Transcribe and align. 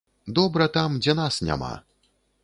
Добра 0.37 0.67
там, 0.77 0.95
дзе 1.03 1.15
нас 1.19 1.37
няма. 1.49 1.69